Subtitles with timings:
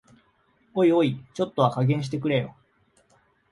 [0.73, 2.55] おいおい、ちょっとは加減してくれよ